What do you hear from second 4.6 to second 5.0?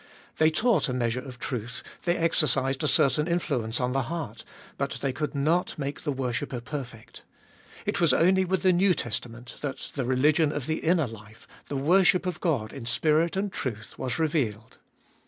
but